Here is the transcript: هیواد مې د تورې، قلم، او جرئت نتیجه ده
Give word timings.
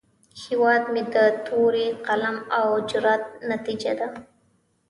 هیواد 0.43 0.83
مې 0.93 1.03
د 1.13 1.15
تورې، 1.45 1.87
قلم، 2.07 2.37
او 2.57 2.67
جرئت 2.89 3.23
نتیجه 3.51 3.93
ده 3.99 4.07